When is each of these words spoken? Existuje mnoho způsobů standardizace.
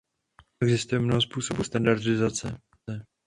Existuje 0.63 0.99
mnoho 0.99 1.21
způsobů 1.21 1.63
standardizace. 1.63 2.61